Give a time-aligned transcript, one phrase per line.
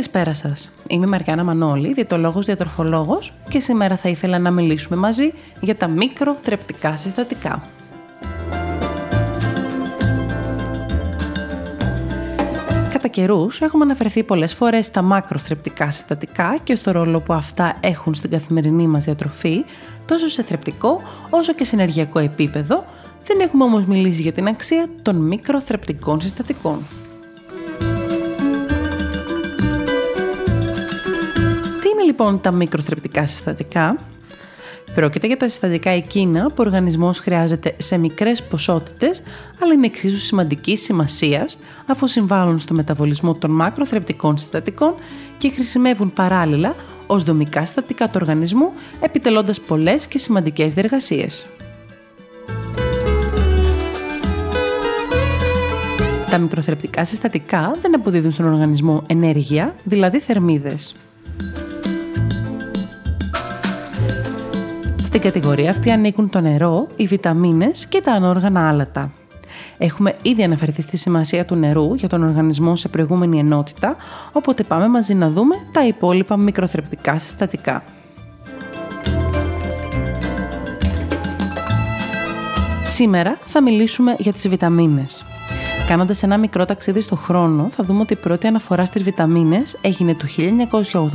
[0.00, 0.70] Καλησπέρα σας.
[0.88, 5.88] Είμαι η Μαριάννα Μανώλη, διαιτολόγος διατροφολόγος και σήμερα θα ήθελα να μιλήσουμε μαζί για τα
[5.88, 7.62] μικροθρεπτικά συστατικά.
[12.90, 18.14] Κατά καιρούς έχουμε αναφερθεί πολλές φορές στα μακροθρεπτικά συστατικά και στο ρόλο που αυτά έχουν
[18.14, 19.64] στην καθημερινή μας διατροφή,
[20.06, 22.84] τόσο σε θρεπτικό όσο και σε ενεργειακό επίπεδο,
[23.24, 26.78] δεν έχουμε όμως μιλήσει για την αξία των μικροθρεπτικών συστατικών.
[32.20, 33.96] Λοιπόν τα μικροθρεπτικά συστατικά.
[34.94, 39.22] Πρόκειται για τα συστατικά εκείνα που ο οργανισμός χρειάζεται σε μικρές ποσότητες,
[39.62, 44.94] αλλά είναι εξίσου σημαντική σημασίας αφού συμβάλλουν στο μεταβολισμό των μακροθρεπτικών συστατικών
[45.38, 46.74] και χρησιμεύουν παράλληλα
[47.06, 51.46] ως δομικά συστατικά του οργανισμού, επιτελώντας πολλές και σημαντικές διεργασίες.
[56.30, 60.94] Τα μικροθρεπτικά συστατικά δεν αποδίδουν στον οργανισμό ενέργεια, δηλαδή θερμίδες.
[65.10, 69.12] Στην κατηγορία αυτή ανήκουν το νερό, οι βιταμίνες και τα ανόργανα άλατα.
[69.78, 73.96] Έχουμε ήδη αναφερθεί στη σημασία του νερού για τον οργανισμό σε προηγούμενη ενότητα,
[74.32, 77.82] οπότε πάμε μαζί να δούμε τα υπόλοιπα μικροθρεπτικά συστατικά.
[82.84, 85.24] Σήμερα θα μιλήσουμε για τις βιταμίνες.
[85.86, 90.14] Κάνοντας ένα μικρό ταξίδι στο χρόνο, θα δούμε ότι η πρώτη αναφορά στις βιταμίνες έγινε
[90.14, 90.26] το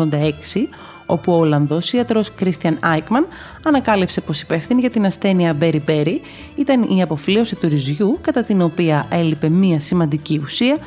[0.01, 0.67] 1986,
[1.05, 3.27] όπου ο Ολλανδός ιατρός Κρίστιαν Άικμαν
[3.63, 6.21] ανακάλυψε πως υπεύθυνη για την ασθένεια Μπέρι Μπέρι
[6.55, 10.77] ήταν η αποφλίωση του ρυζιού, κατά την οποία έλειπε μία σημαντική ουσία,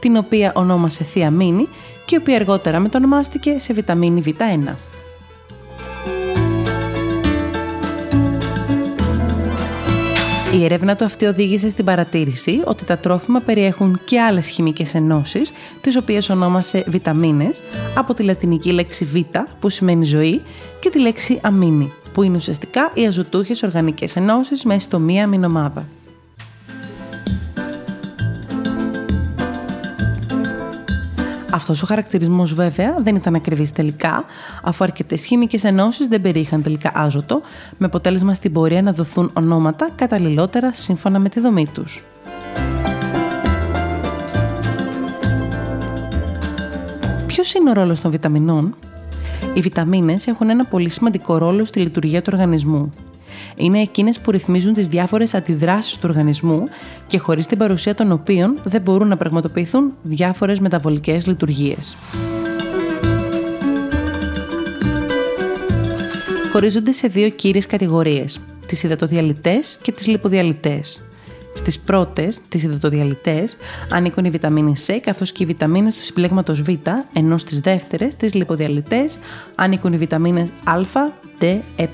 [0.00, 1.68] την οποία ονόμασε θιαμίνη
[2.04, 4.74] και η οποία αργότερα μετονομάστηκε σε βιταμίνη Β1.
[10.56, 15.52] Η έρευνα του αυτή οδήγησε στην παρατήρηση ότι τα τρόφιμα περιέχουν και άλλες χημικές ενώσεις,
[15.80, 17.62] τις οποίες ονόμασε βιταμίνες,
[17.94, 19.16] από τη λατινική λέξη β,
[19.60, 20.42] που σημαίνει ζωή,
[20.80, 25.86] και τη λέξη αμίνη, που είναι ουσιαστικά οι αζωτούχες οργανικές ενώσεις μέσα στο μία αμινομάδα.
[31.56, 34.24] Αυτός ο χαρακτηρισμός βέβαια δεν ήταν ακριβής τελικά,
[34.62, 37.40] αφού αρκετές χημικές ενώσεις δεν περιείχαν τελικά άζωτο,
[37.78, 42.02] με αποτέλεσμα στην πορεία να δοθούν ονόματα καταλληλότερα σύμφωνα με τη δομή τους.
[47.26, 48.74] Ποιος είναι ο ρόλος των βιταμινών;
[49.54, 52.90] Οι βιταμίνες έχουν ένα πολύ σημαντικό ρόλο στη λειτουργία του οργανισμού
[53.56, 56.62] είναι εκείνες που ρυθμίζουν τις διάφορες αντιδράσεις του οργανισμού
[57.06, 61.96] και χωρίς την παρουσία των οποίων δεν μπορούν να πραγματοποιηθούν διάφορες μεταβολικές λειτουργίες.
[66.52, 71.00] Χωρίζονται σε δύο κύριες κατηγορίες, τις υδατοδιαλυτές και τις λιποδιαλυτές.
[71.54, 73.56] Στις πρώτες, τις υδατοδιαλυτές,
[73.90, 76.68] ανήκουν η βιταμίνη C καθώς και οι βιταμίνες του συμπλέγματος Β,
[77.12, 79.18] ενώ στις δεύτερες, τις λιποδιαλυτές,
[79.54, 80.80] ανήκουν οι βιταμίνες Α,
[81.40, 81.86] D, Ε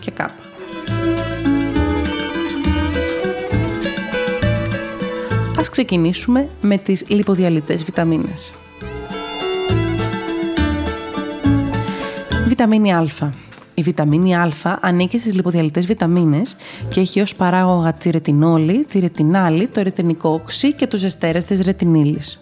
[0.00, 0.26] και K.
[5.58, 8.52] Ας ξεκινήσουμε με τις λιποδιαλυτές βιταμίνες.
[12.46, 13.06] Βιταμίνη Α.
[13.74, 16.56] Η βιταμίνη Α ανήκει στις λιποδιαλυτές βιταμίνες
[16.88, 21.60] και έχει ως παράγωγα τη ρετινόλη, τη ρετινάλη, το ρετινικό οξύ και τους εστέρες της
[21.60, 22.38] ρετινίλης.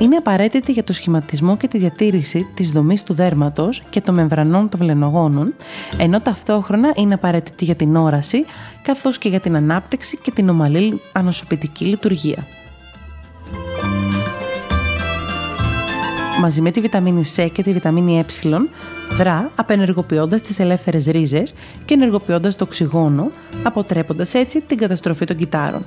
[0.00, 4.68] Είναι απαραίτητη για το σχηματισμό και τη διατήρηση της δομής του δέρματος και των μεμβρανών
[4.68, 5.54] των βλενογόνων,
[5.98, 8.44] ενώ ταυτόχρονα είναι απαραίτητη για την όραση,
[8.82, 12.46] καθώς και για την ανάπτυξη και την ομαλή ανοσοποιητική λειτουργία.
[16.40, 18.24] Μαζί με τη βιταμίνη C και τη βιταμίνη Ε,
[19.16, 21.54] δρά απενεργοποιώντας τις ελεύθερες ρίζες
[21.84, 23.30] και ενεργοποιώντας το οξυγόνο,
[23.62, 25.84] αποτρέποντας έτσι την καταστροφή των κυτάρων.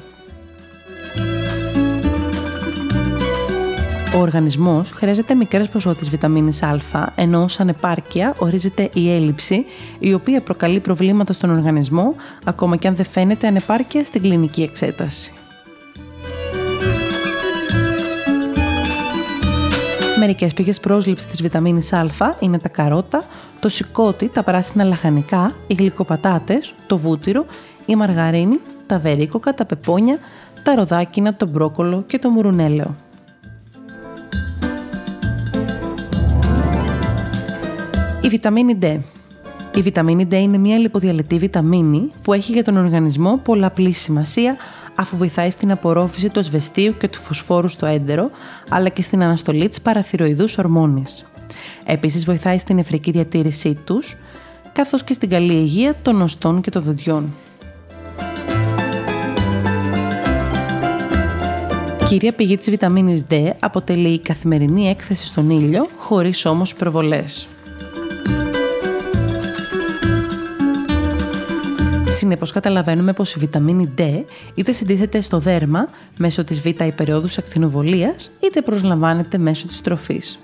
[4.15, 9.65] Ο οργανισμός χρειάζεται μικρές ποσότητες βιταμίνης Α, ενώ σαν επάρκεια ορίζεται η έλλειψη,
[9.99, 12.15] η οποία προκαλεί προβλήματα στον οργανισμό,
[12.45, 15.33] ακόμα και αν δεν φαίνεται ανεπάρκεια στην κλινική εξέταση.
[20.19, 22.07] Μερικές πηγές πρόσληψης της βιταμίνης Α
[22.39, 23.23] είναι τα καρότα,
[23.59, 27.45] το σηκώτη, τα πράσινα λαχανικά, οι γλυκοπατάτες, το βούτυρο,
[27.85, 30.17] η μαργαρίνη, τα βερίκοκα, τα πεπόνια,
[30.63, 32.29] τα ροδάκινα, το μπρόκολο και το
[38.33, 38.97] βιταμίνη D.
[39.75, 44.57] Η βιταμίνη D είναι μια λιποδιαλυτή βιταμίνη που έχει για τον οργανισμό πολλαπλή σημασία
[44.95, 48.29] αφού βοηθάει στην απορρόφηση του ασβεστίου και του φωσφόρου στο έντερο,
[48.69, 51.25] αλλά και στην αναστολή της παραθυροειδούς ορμόνης.
[51.85, 54.15] Επίσης βοηθάει στην νεφρική διατήρησή τους,
[54.71, 57.33] καθώς και στην καλή υγεία των οστών και των δοντιών.
[62.07, 67.47] Κυρία πηγή της βιταμίνης D αποτελεί η καθημερινή έκθεση στον ήλιο, χωρίς όμως προβολές.
[72.23, 74.01] Συνεπώς καταλαβαίνουμε πως η βιταμίνη D
[74.53, 75.87] είτε συντίθεται στο δέρμα
[76.19, 80.39] μέσω της β' υπεριόδους ακτινοβολίας είτε προσλαμβάνεται μέσω της τροφής.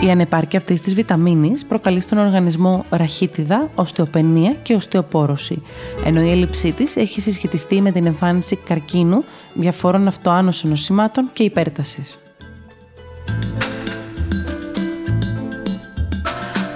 [0.00, 5.62] Η ανεπάρκεια αυτής της βιταμίνης προκαλεί στον οργανισμό ραχίτιδα, οστεοπενία και οστεοπόρωση,
[6.04, 9.24] ενώ η έλλειψή της έχει συσχετιστεί με την εμφάνιση καρκίνου,
[9.54, 12.18] διαφόρων αυτοάνωσων νοσημάτων και υπέρτασης.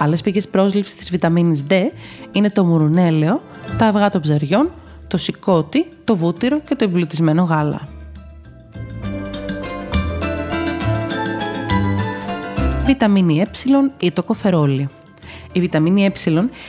[0.03, 1.73] Άλλες πηγές πρόσληψης της βιταμίνης D
[2.31, 3.41] είναι το μουρουνέλαιο,
[3.77, 4.69] τα αυγά των ψαριών,
[5.07, 7.87] το σηκώτη, το βούτυρο και το εμπλουτισμένο γάλα.
[12.85, 13.47] Βιταμίνη Ε
[13.99, 14.89] ή το κοφερόλι.
[15.51, 16.11] Η βιταμίνη Ε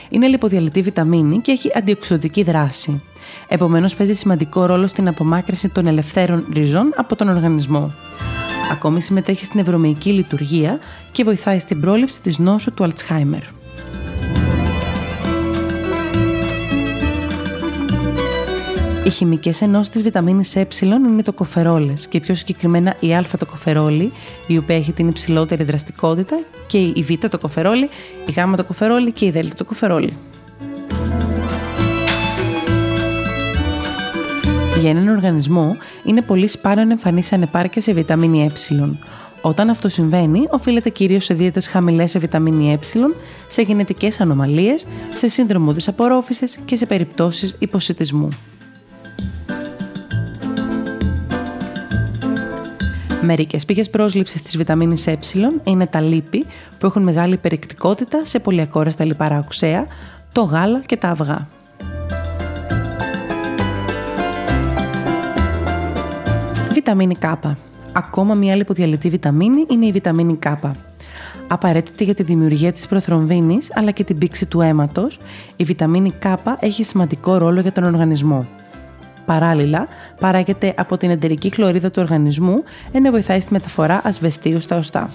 [0.09, 3.03] είναι λιποδιαλυτή βιταμίνη και έχει αντιοξυδοτική δράση.
[3.49, 7.93] Επομένως, παίζει σημαντικό ρόλο στην απομάκρυνση των ελευθέρων ριζών από τον οργανισμό.
[8.71, 10.79] Ακόμη συμμετέχει στην ευρωμαϊκή λειτουργία
[11.13, 13.43] και βοηθάει στην πρόληψη της νόσου του Αλτσχάιμερ.
[19.05, 23.47] Οι χημικές ενώσεις της βιταμίνης Ε είναι το κοφερόλες και πιο συγκεκριμένα η Α το
[23.47, 24.13] κοφερόλι,
[24.47, 27.89] η οποία έχει την υψηλότερη δραστικότητα, και η Β το κοφερόλι,
[28.27, 30.13] η Γ το κοφερόλι και η Δ το κοφερόλι.
[34.81, 38.99] Για έναν οργανισμό είναι πολύ σπάνιο να εμφανίσει ανεπάρκεια σε βιταμίνη Ε.
[39.41, 42.79] Όταν αυτό συμβαίνει, οφείλεται κυρίως σε δίαιτες χαμηλές σε βιταμίνη Ε,
[43.47, 48.29] σε γενετικές ανομαλίες, σε σύνδρομο της απορρόφησης και σε περιπτώσεις υποσυτισμού.
[53.23, 55.17] Μερικές πηγές πρόσληψης της βιταμίνης Ε
[55.65, 56.47] είναι τα λίπη
[56.79, 59.87] που έχουν μεγάλη περιεκτικότητα σε πολυακόρεστα λιπαρά οξέα,
[60.33, 61.49] το γάλα και τα αυγά.
[66.85, 67.35] Βιταμίνη K.
[67.93, 70.55] Ακόμα μια λιποδιαλυτή βιταμίνη είναι η βιταμίνη K.
[71.49, 75.19] Απαραίτητη για τη δημιουργία της προθρομβίνης αλλά και την πήξη του αίματος,
[75.57, 78.47] η βιταμίνη K έχει σημαντικό ρόλο για τον οργανισμό.
[79.27, 79.89] Παράλληλα,
[80.21, 85.11] παράγεται από την εντερική χλωρίδα του οργανισμού, ενώ βοηθάει στη μεταφορά ασβεστίου στα οστά.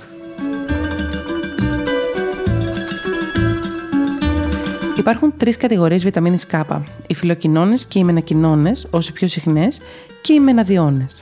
[5.00, 9.82] Υπάρχουν τρεις κατηγορίες βιταμίνης K: οι φιλοκοινώνε και οι μενακοινώνε, όσο πιο συχνές,
[10.22, 11.22] και οι μεναδιώνες.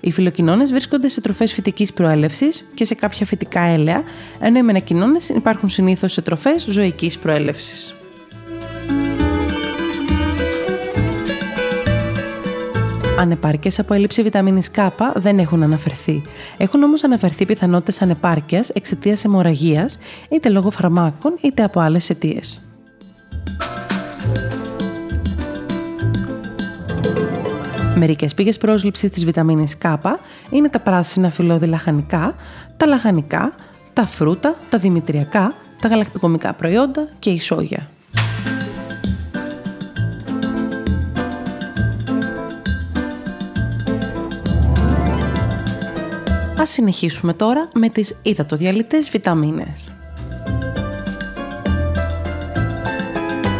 [0.00, 4.02] Οι φιλοκοινώνε βρίσκονται σε τροφές φυτικής προέλευσης και σε κάποια φυτικά έλαια,
[4.40, 7.94] ενώ οι μενακοινώνε υπάρχουν συνήθως σε τροφές ζωικής προέλευσης.
[13.18, 16.22] Ανεπάρκειες από έλλειψη βιταμίνης K δεν έχουν αναφερθεί.
[16.56, 22.65] Έχουν όμως αναφερθεί πιθανότητες ανεπάρκειας εξαιτίας αιμορραγίας, είτε λόγω φαρμάκων είτε από άλλες αιτίες.
[27.98, 29.96] Μερικές πηγές πρόσληψης της βιταμίνης K
[30.50, 32.34] είναι τα πράσινα φυλλώδη λαχανικά,
[32.76, 33.54] τα λαχανικά,
[33.92, 37.90] τα φρούτα, τα δημητριακά, τα γαλακτοκομικά προϊόντα και η σόγια.
[46.58, 49.88] Ας συνεχίσουμε τώρα με τις υδατοδιαλυτές βιταμίνες.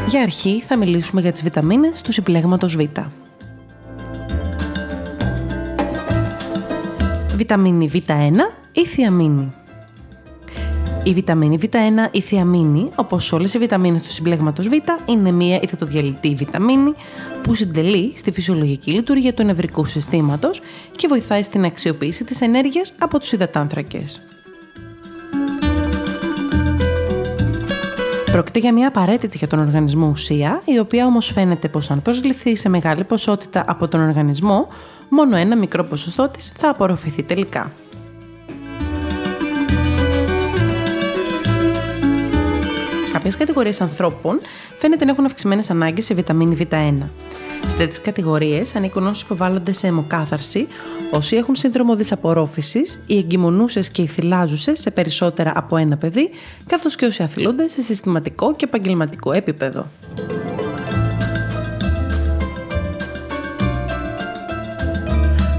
[0.09, 2.83] Για αρχή θα μιλήσουμε για τις βιταμίνες του συμπλέγματος Β.
[7.37, 8.11] Βιταμίνη Β1
[8.73, 9.53] ή θιαμίνη.
[11.03, 11.77] Η βιταμίνη Β1
[12.11, 14.73] ή θιαμίνη, όπως όλες οι βιταμίνες του συμπλέγματος Β,
[15.07, 16.95] είναι μία υδατοδιαλυτή βιταμίνη
[17.43, 20.61] που συντελεί στη φυσιολογική λειτουργία του νευρικού συστήματος
[20.97, 24.21] και βοηθάει στην αξιοποίηση της ενέργειας από τους υδατάνθρακες.
[28.33, 32.57] Πρόκειται για μια απαραίτητη για τον οργανισμό ουσία, η οποία όμως φαίνεται πως αν προσληφθεί
[32.57, 34.69] σε μεγάλη ποσότητα από τον οργανισμό,
[35.09, 37.73] μόνο ένα μικρό ποσοστό της θα απορροφηθεί τελικά.
[43.13, 44.41] Κάποιες κατηγορίες ανθρώπων
[44.79, 46.99] φαίνεται να έχουν αυξημένες ανάγκες σε βιταμίνη Β1.
[47.67, 50.67] Σε τέτοιες κατηγορίες ανήκουν όσοι υποβάλλονται σε αιμοκάθαρση,
[51.11, 56.31] όσοι έχουν σύνδρομο δυσαπορρόφησης, οι εγκυμονούσες και οι θυλάζουσες σε περισσότερα από ένα παιδί,
[56.67, 59.87] καθώς και όσοι αθλούνται σε συστηματικό και επαγγελματικό επίπεδο.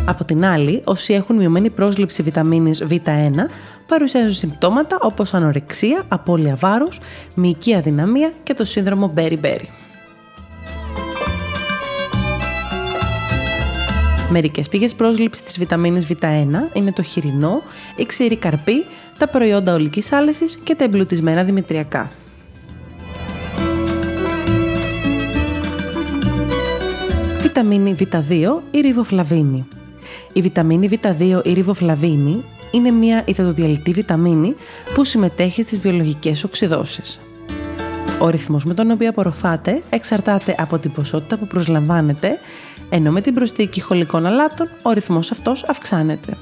[0.10, 3.32] Από την άλλη, όσοι έχουν μειωμένη πρόσληψη βιταμίνης Β1
[3.88, 7.00] παρουσιάζουν συμπτώματα όπως ανορεξία, απώλεια βάρους,
[7.34, 9.66] μυϊκή αδυναμία και το σύνδρομο Berry-Berry.
[14.30, 17.62] Μερικές πηγές πρόσληψης της βιταμίνης Β1 είναι το χοιρινό,
[17.96, 18.86] η ξηρή καρπή,
[19.18, 22.12] τα προϊόντα ολικής άλεσης και τα εμπλουτισμένα δημητριακά.
[27.42, 29.68] Βιταμίνη Β2 ή ριβοφλαβίνη.
[30.38, 34.56] Η βιταμίνη Β2 ή ριβοφλαβίνη είναι μια υδατοδιαλυτή βιταμίνη
[34.94, 37.20] που συμμετέχει στις βιολογικές οξυδόσεις.
[38.20, 42.40] Ο ρυθμός με τον οποίο απορροφάται εξαρτάται από την ποσότητα που προσλαμβάνεται,
[42.90, 46.38] ενώ με την προσθήκη χολικών αλάτων ο ρυθμός αυτός αυξάνεται.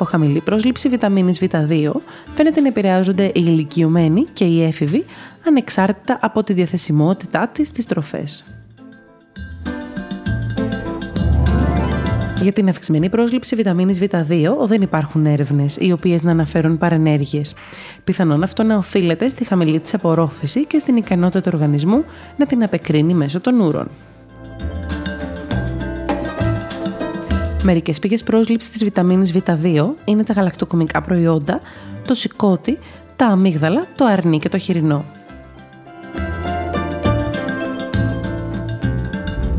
[0.00, 1.90] Από χαμηλή πρόσληψη βιταμίνης Β2
[2.34, 5.04] φαίνεται να επηρεάζονται οι ηλικιωμένοι και οι έφηβοι
[5.46, 8.44] ανεξάρτητα από τη διαθεσιμότητά της στις τροφές.
[12.42, 17.54] Για την αυξημένη πρόσληψη βιταμίνης Β2 δεν υπάρχουν έρευνες οι οποίες να αναφέρουν παρενέργειες.
[18.04, 22.04] Πιθανόν αυτό να οφείλεται στη χαμηλή της απορρόφηση και στην ικανότητα του οργανισμού
[22.36, 23.88] να την απεκρίνει μέσω των ούρων.
[27.72, 31.60] Μερικές πηγές πρόσληψης της βιταμίνης Β2 είναι τα γαλακτοκομικά προϊόντα,
[32.08, 32.78] το σηκώτη,
[33.16, 35.04] τα αμύγδαλα, το αρνί και το χοιρινό.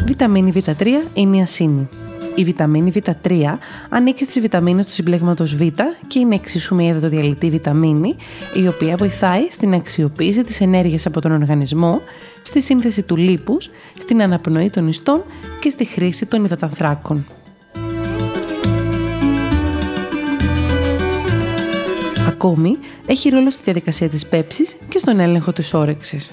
[0.06, 1.90] Βιταμίνη Β3 είναι η ασύνη.
[2.36, 3.54] Η βιταμίνη Β3
[3.90, 5.62] ανήκει στις βιταμίνες του συμπλέγματος Β
[6.08, 8.16] και είναι εξίσου μια ευδοδιαλυτή βιταμίνη,
[8.64, 12.02] η οποία βοηθάει στην αξιοποίηση της ενέργειας από τον οργανισμό,
[12.42, 15.24] στη σύνθεση του λίπους, στην αναπνοή των ιστών
[15.60, 17.26] και στη χρήση των υδατανθράκων.
[22.44, 26.32] Ακόμη, έχει ρόλο στη διαδικασία της πέψης και στον έλεγχο της όρεξης.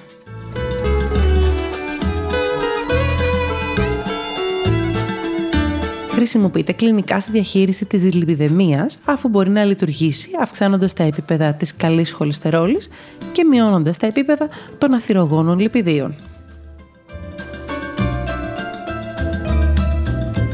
[6.10, 12.12] χρησιμοποιείται κλινικά στη διαχείριση της λιπιδεμίας αφού μπορεί να λειτουργήσει αυξάνοντας τα επίπεδα της καλής
[12.12, 12.88] χολυστερόλης
[13.32, 14.48] και μειώνοντας τα επίπεδα
[14.78, 16.14] των αθυρογόνων λιπιδίων.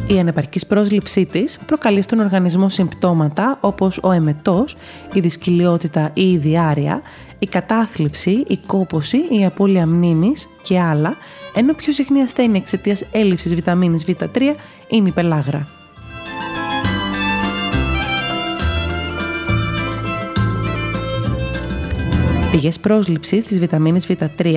[0.08, 4.76] Η ανεπαρκής πρόσληψή της προκαλεί στον οργανισμό συμπτώματα όπως ο εμετός,
[5.12, 7.02] η δυσκυλιότητα ή η διάρρεια,
[7.38, 11.16] η κατάθλιψη, η κόποση, η απώλεια μνήμης και άλλα,
[11.54, 14.54] ενώ πιο συχνή ασθένεια εξαιτίας έλλειψης βιταμίνης Β3
[14.88, 15.83] είναι η πελάγρα.
[22.54, 24.54] Πηγές πρόσληψης της βιταμίνης Β3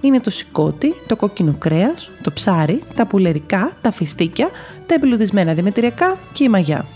[0.00, 4.50] είναι το σηκώτη, το κόκκινο κρέας, το ψάρι, τα πουλερικά, τα φιστίκια,
[4.86, 6.86] τα εμπλουτισμένα δημητριακά και η μαγιά.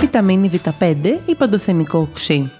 [0.00, 0.94] Βιταμίνη Β5
[1.26, 2.50] ή παντοθενικό οξύ.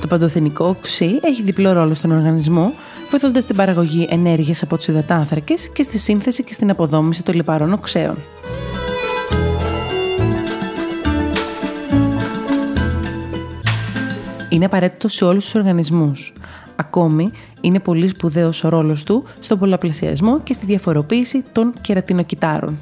[0.00, 2.72] Το παντοθενικό οξύ έχει διπλό ρόλο στον οργανισμό,
[3.10, 7.72] βοηθώντας την παραγωγή ενέργειας από τους υδατάνθρακες και στη σύνθεση και στην αποδόμηση των λιπαρών
[7.72, 8.16] οξέων.
[14.52, 16.32] Είναι απαραίτητο σε όλους τους οργανισμούς.
[16.76, 17.30] Ακόμη,
[17.60, 22.78] είναι πολύ σπουδαίος ο ρόλος του στον πολλαπλασιασμό και στη διαφοροποίηση των κερατινοκυτάρων.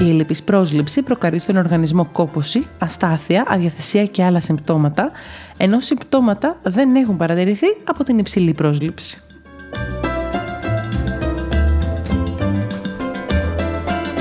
[0.00, 5.10] Η ελλειπής πρόσληψη προκαλεί στον οργανισμό κόπωση, αστάθεια, αδιαθεσία και άλλα συμπτώματα,
[5.56, 9.22] ενώ συμπτώματα δεν έχουν παρατηρηθεί από την υψηλή πρόσληψη.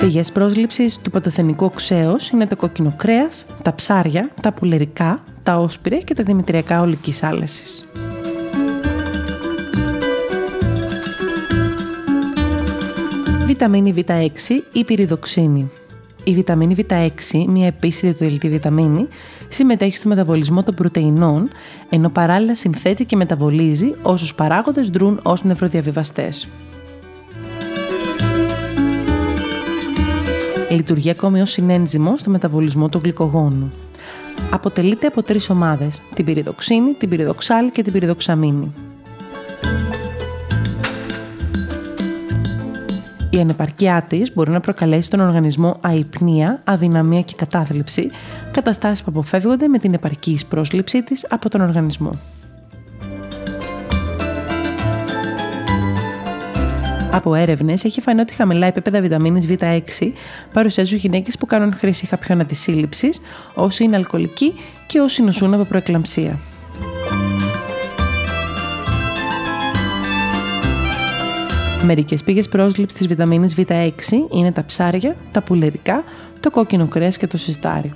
[0.01, 5.97] Πηγέ πρόσληψης του παντοθενικού οξέως είναι το κόκκινο κρέας, τα ψάρια, τα πουλερικά, τα όσπρια
[5.97, 7.85] και τα δημητριακά ολικής άλεσης.
[13.45, 14.27] Βιταμίνη Β6
[14.71, 15.71] ή πυριδοξίνη.
[16.23, 17.09] Η βιταμίνη Β6,
[17.47, 19.07] μια επίση διατελετή βιταμίνη,
[19.49, 21.49] συμμετέχει στο μεταβολισμό των πρωτεϊνών,
[21.89, 26.47] ενώ παράλληλα συνθέτει και μεταβολίζει όσους παράγοντες δρούν ως νευροδιαβιβαστές.
[30.77, 33.71] Λειτουργεί ακόμη ως συνένζυμο στο μεταβολισμό του γλυκογόνου.
[34.51, 38.71] Αποτελείται από τρεις ομάδες, την πυριδοξίνη, την πυριδοξάλη και την πυριδοξαμίνη.
[43.29, 48.09] Η ανεπαρκειά της μπορεί να προκαλέσει στον οργανισμό αϊπνία, αδυναμία και κατάθλιψη,
[48.51, 52.11] καταστάσεις που αποφεύγονται με την επαρκή πρόσληψή της από τον οργανισμό.
[57.17, 60.11] Από έρευνες έχει φανεί ότι χαμηλά επίπεδα βιταμίνης Β6
[60.53, 63.19] παρουσιάζουν γυναίκες που κάνουν χρήση χαπιών αντισύλληψης,
[63.53, 64.53] όσοι είναι αλκοολικοί
[64.87, 66.39] και όσοι νοσούν από προεκλαμψία.
[71.83, 73.91] Μερικές πήγες πρόσληψης της βιταμίνης Β6
[74.31, 76.03] είναι τα ψάρια, τα πουλερικά,
[76.39, 77.93] το κόκκινο κρέας και το συστάρι.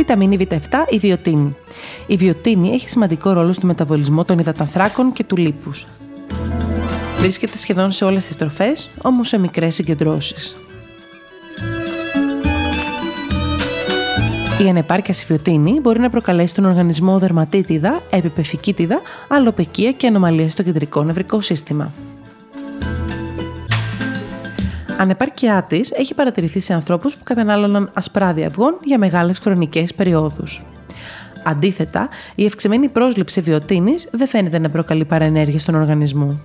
[0.00, 0.56] Βιταμίνη Β7,
[0.88, 1.56] η βιοτίνη.
[2.06, 5.86] Η βιοτίνη έχει σημαντικό ρόλο στο μεταβολισμό των υδατανθράκων και του λίπους.
[7.18, 10.56] Βρίσκεται σχεδόν σε όλες τις τροφές, όμως σε μικρές συγκεντρώσεις.
[14.64, 20.62] Η ανεπάρκεια στη βιοτίνη μπορεί να προκαλέσει στον οργανισμό δερματίτιδα, επιπεφικίτιδα, αλλοπεκία και ανομαλία στο
[20.62, 21.92] κεντρικό νευρικό σύστημα.
[25.00, 30.62] Ανεπάρκειά της έχει παρατηρηθεί σε ανθρώπους που κατανάλωναν ασπράδια αυγών για μεγάλες χρονικές περιόδους.
[31.44, 36.40] Αντίθετα, η ευξημένη πρόσληψη βιοτίνης δεν φαίνεται να προκαλεί παρενέργεια στον οργανισμό.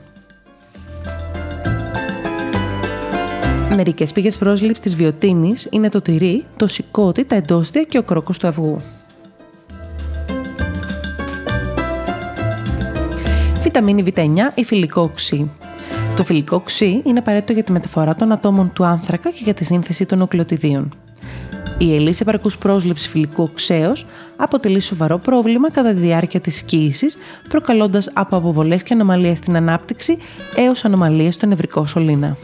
[3.76, 8.38] Μερικές πηγές πρόσληψης της βιοτίνης είναι το τυρί, το σηκώτη, τα εντόστια και ο κρόκος
[8.38, 8.82] του αυγού.
[13.62, 15.52] Βιταμίνη Β9 ή φιλικό οξύ.
[16.16, 19.66] Το φιλικό οξύ είναι απαραίτητο για τη μεταφορά των ατόμων του άνθρακα και για τη
[19.66, 20.94] σύνθεση των νουκλεοτιδίων.
[21.78, 24.06] Η ελλείψη επαρκούς πρόσληψη φιλικού οξέως
[24.36, 27.06] αποτελεί σοβαρό πρόβλημα κατά τη διάρκεια της κοίηση,
[27.50, 30.18] προκαλώντας από αποβολές και ανομαλίες στην ανάπτυξη
[30.56, 32.38] έως ανομαλίες στο νευρικό σωλήνα.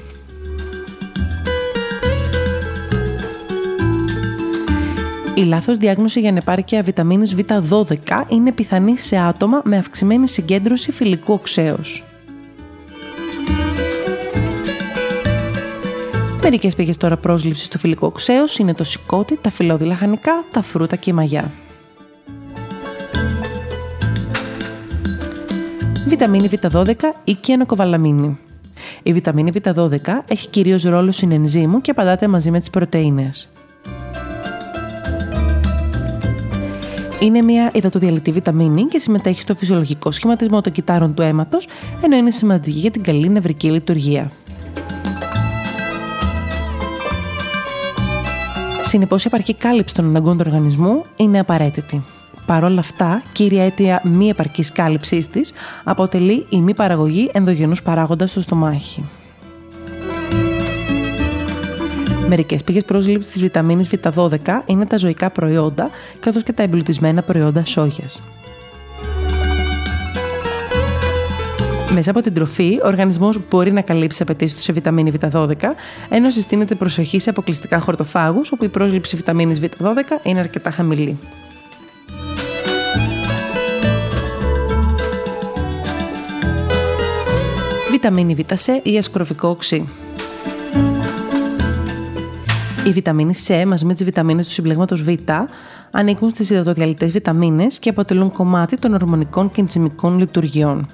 [5.33, 7.85] Η λάθος διάγνωση για ανεπάρκεια βιταμίνης Β12
[8.27, 12.05] είναι πιθανή σε άτομα με αυξημένη συγκέντρωση φιλικού οξέως.
[16.43, 20.95] Μερικές πηγές τώρα πρόσληψης του φιλικού οξέως είναι το σηκώτη, τα φυλλώδη λαχανικά, τα φρούτα
[20.95, 21.51] και η μαγιά.
[26.07, 26.93] Βιταμίνη Β12
[27.23, 28.37] ή κιανοκοβαλαμίνη.
[29.03, 29.89] Η βιταμίνη Β12
[30.27, 33.49] έχει κυρίως ρόλο συνενζήμου και απαντάται μαζί με τις πρωτεΐνες.
[37.19, 41.67] Είναι μια υδατοδιαλυτή βιταμίνη και συμμετέχει στο φυσιολογικό σχηματισμό των κυτάρων του αίματος,
[42.01, 44.31] ενώ είναι σημαντική για την καλή νευρική λειτουργία.
[48.91, 52.03] Συνεπώς, η επαρκή κάλυψη των αναγκών του οργανισμού είναι απαραίτητη.
[52.45, 58.31] Παρ' όλα αυτά, κύρια αίτια μη επαρκής κάλυψής της αποτελεί η μη παραγωγή ενδογενούς παράγοντας
[58.31, 59.05] στο στομάχι.
[62.27, 64.29] Μερικές πηγές πρόσληψης της βιταμίνης Β12
[64.65, 68.21] είναι τα ζωικά προϊόντα καθώς και τα εμπλουτισμένα προϊόντα σόγιας.
[71.93, 75.53] Μέσα από την τροφή, ο οργανισμός μπορεί να καλύψει τι απαιτήσεις του σε βιταμίνη Β12,
[76.09, 79.65] ενώ συστήνεται προσοχή σε αποκλειστικά χορτοφάγους, όπου η πρόσληψη βιταμίνης Β12
[80.23, 81.17] είναι αρκετά χαμηλή.
[87.91, 88.39] Βιταμίνη Β
[88.83, 89.87] ή ασκροφικό οξύ.
[92.87, 95.07] Η βιταμίνη C μαζί με τις βιταμίνες του συμπλεγμάτο Β
[95.91, 100.87] ανήκουν στις υδατοδιαλυτέ βιταμίνες και αποτελούν κομμάτι των ορμονικών και ενζημικών λειτουργιών.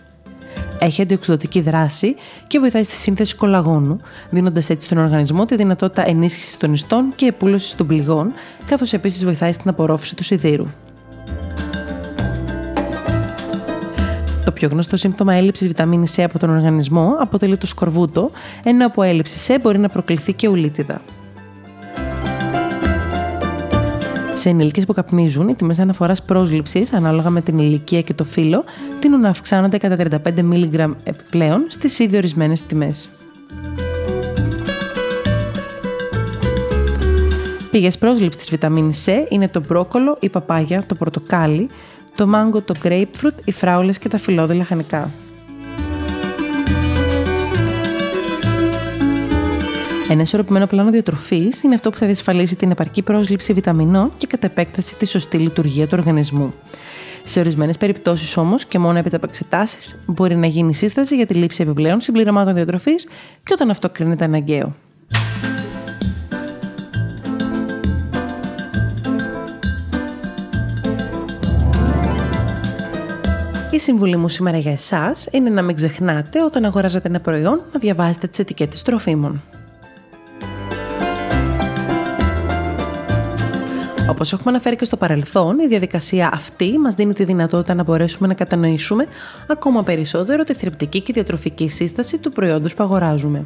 [0.79, 2.15] Έχει αντιοξυδοτική δράση
[2.47, 7.25] και βοηθάει στη σύνθεση κολαγόνου, δίνοντας έτσι στον οργανισμό τη δυνατότητα ενίσχυσης των ιστών και
[7.25, 8.31] επούλωσης των πληγών,
[8.65, 10.65] καθώς επίσης βοηθάει στην απορρόφηση του σιδήρου.
[14.45, 18.31] Το πιο γνωστό σύμπτωμα έλλειψης βιταμίνης C από τον οργανισμό αποτελεί το σκορβούτο,
[18.63, 21.01] ενώ από έλλειψη C μπορεί να προκληθεί και ουλίτιδα.
[24.47, 28.63] Σε ενήλικε που καπνίζουν, οι τιμές αναφοράς πρόσληψης, ανάλογα με την ηλικία και το φύλλο,
[28.99, 33.09] τείνουν να αυξάνονται κατά 35 mg επιπλέον στις ήδη ορισμένες τιμές.
[37.71, 41.67] Πηγές πρόσληψης τη βιταμίνη C είναι το μπρόκολο, η παπάγια, το πορτοκάλι,
[42.15, 45.11] το μάγκο, το grapefruit, οι φράουλες και τα φυλλώδη λαχανικά.
[50.09, 54.45] Ένα ισορροπημένο πλάνο διατροφής είναι αυτό που θα διασφαλίσει την επαρκή πρόσληψη βιταμινών και κατά
[54.47, 56.53] επέκταση τη σωστή λειτουργία του οργανισμού.
[57.23, 61.33] Σε ορισμένες περιπτώσεις όμως και μόνο έπειτα από εξετάσει μπορεί να γίνει σύσταση για τη
[61.33, 63.07] λήψη επιπλέον συμπληρωμάτων διατροφής
[63.43, 64.75] και όταν αυτό κρίνεται αναγκαίο.
[73.71, 77.79] Η συμβουλή μου σήμερα για εσάς είναι να μην ξεχνάτε όταν αγοράζετε ένα προϊόν να
[77.79, 79.41] διαβάζετε τις ετικέτες τροφίμων.
[84.17, 88.27] Όπως έχουμε αναφέρει και στο παρελθόν, η διαδικασία αυτή μας δίνει τη δυνατότητα να μπορέσουμε
[88.27, 89.05] να κατανοήσουμε
[89.47, 93.45] ακόμα περισσότερο τη θρεπτική και διατροφική σύσταση του προϊόντος που αγοράζουμε.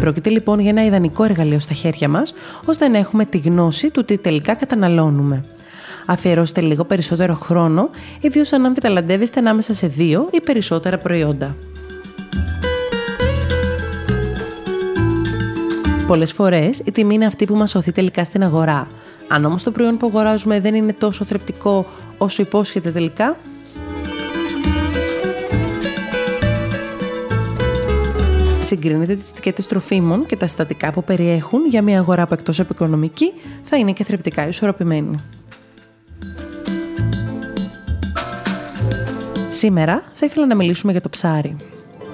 [0.00, 2.34] Πρόκειται λοιπόν για ένα ιδανικό εργαλείο στα χέρια μας,
[2.64, 5.44] ώστε να έχουμε τη γνώση του τι τελικά καταναλώνουμε.
[6.06, 11.56] Αφιερώστε λίγο περισσότερο χρόνο, ιδίως αν αμφιταλαντεύεστε ανάμεσα σε δύο ή περισσότερα προϊόντα.
[16.12, 18.86] Πολλές φορές η τιμή είναι αυτή που μας σωθεί τελικά στην αγορά.
[19.28, 21.86] Αν όμως το προϊόν που αγοράζουμε δεν είναι τόσο θρεπτικό
[22.18, 23.36] όσο υπόσχεται τελικά,
[28.62, 32.68] συγκρίνετε τις ετικέτες τροφίμων και τα συστατικά που περιέχουν για μια αγορά που εκτός από
[32.72, 35.16] οικονομική θα είναι και θρεπτικά ισορροπημένη.
[39.50, 41.56] Σήμερα θα ήθελα να μιλήσουμε για το ψάρι.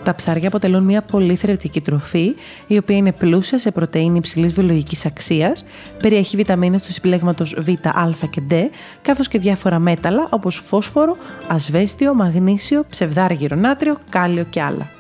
[0.09, 2.35] Τα ψάρια αποτελούν μια πολύ θρεπτική τροφή,
[2.67, 5.65] η οποία είναι πλούσια σε πρωτεΐνη υψηλής βιολογικής αξίας,
[6.03, 8.55] περιέχει βιταμίνες του συμπλέγματος Β, Α και D,
[9.03, 11.17] καθώς και διάφορα μέταλλα όπως φόσφορο,
[11.49, 14.91] ασβέστιο, μαγνήσιο, ψευδάργυρο νάτριο, κάλιο και άλλα.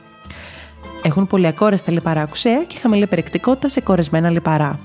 [1.02, 4.78] Έχουν πολύ ακόρεστα λιπαρά οξέα και χαμηλή περιεκτικότητα σε κορεσμένα λιπαρά.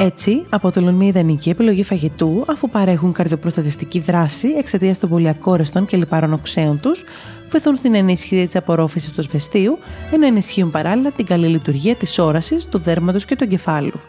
[0.00, 6.32] Έτσι, αποτελούν μια ιδανική επιλογή φαγητού αφού παρέχουν καρδιοπροστατευτική δράση εξαιτίας των πολυακόρεστων και λιπαρών
[6.32, 7.04] οξέων τους,
[7.50, 9.78] βοηθούν στην ενίσχυση της απορρόφησης του σβεστίου,
[10.12, 14.00] ενώ ενισχύουν παράλληλα την καλή λειτουργία της όρασης, του δέρματος και του εγκεφάλου.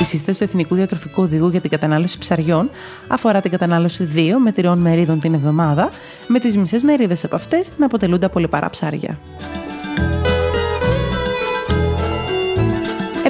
[0.00, 2.70] Η σύσταση του Εθνικού Διατροφικού Οδηγού για την κατανάλωση ψαριών
[3.08, 5.90] αφορά την κατανάλωση 2 με τριών μερίδων την εβδομάδα,
[6.26, 9.18] με τις μισές μερίδες από αυτές να αποτελούνται από λιπαρά ψάρια.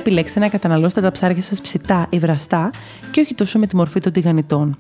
[0.01, 2.71] Επιλέξτε να καταναλώσετε τα ψάρια σας ψητά ή βραστά
[3.11, 4.79] και όχι τόσο με τη μορφή των τηγανιτών.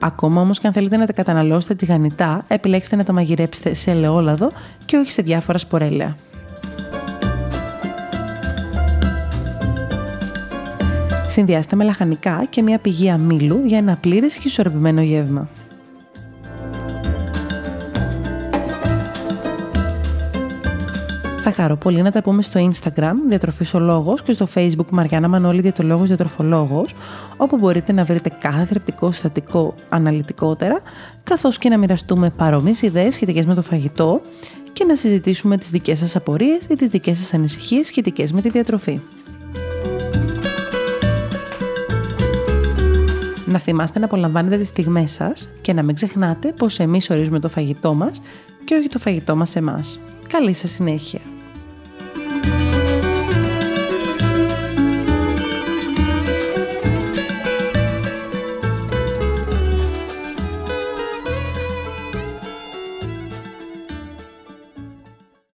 [0.00, 4.50] Ακόμα όμως και αν θέλετε να τα καταναλώσετε τηγανιτά, επιλέξτε να τα μαγειρέψετε σε ελαιόλαδο
[4.84, 6.16] και όχι σε διάφορα σπορέλαια.
[11.26, 15.48] Συνδυάστε με λαχανικά και μια πηγή αμύλου για ένα πλήρες και ισορροπημένο γεύμα.
[21.50, 25.28] Θα χαρώ πολύ να τα πούμε στο Instagram Διατροφής ο Λόγος και στο Facebook Μαριάννα
[25.28, 26.94] Μανώλη Διατολόγος Διατροφολόγος
[27.36, 30.80] όπου μπορείτε να βρείτε κάθε θρεπτικό συστατικό αναλυτικότερα
[31.22, 34.20] καθώς και να μοιραστούμε παρόμοιες ιδέες σχετικές με το φαγητό
[34.72, 38.50] και να συζητήσουμε τις δικές σας απορίες ή τις δικές σας ανησυχίες σχετικές με τη
[38.50, 39.00] διατροφή.
[43.46, 47.48] Να θυμάστε να απολαμβάνετε τις στιγμές σας και να μην ξεχνάτε πως εμείς ορίζουμε το
[47.48, 48.20] φαγητό μας
[48.64, 50.00] και όχι το φαγητό μας εμάς.
[50.28, 51.20] Καλή σας συνέχεια!